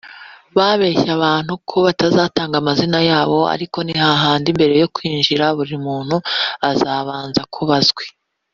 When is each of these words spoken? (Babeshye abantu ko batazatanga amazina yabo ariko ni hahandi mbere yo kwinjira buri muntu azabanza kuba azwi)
(Babeshye 0.57 1.09
abantu 1.17 1.53
ko 1.69 1.75
batazatanga 1.85 2.55
amazina 2.61 2.99
yabo 3.09 3.39
ariko 3.55 3.77
ni 3.85 3.93
hahandi 4.01 4.47
mbere 4.57 4.73
yo 4.81 4.87
kwinjira 4.95 5.45
buri 5.57 5.75
muntu 5.85 6.15
azabanza 6.69 7.41
kuba 7.55 7.75
azwi) 7.81 8.05